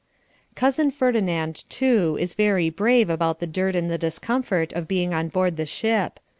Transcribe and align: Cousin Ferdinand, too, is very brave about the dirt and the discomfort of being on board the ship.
Cousin 0.55 0.89
Ferdinand, 0.89 1.63
too, 1.69 2.17
is 2.19 2.33
very 2.33 2.71
brave 2.71 3.07
about 3.07 3.37
the 3.39 3.45
dirt 3.45 3.75
and 3.75 3.87
the 3.87 3.99
discomfort 3.99 4.73
of 4.73 4.87
being 4.87 5.13
on 5.13 5.27
board 5.27 5.57
the 5.57 5.65
ship. 5.67 6.19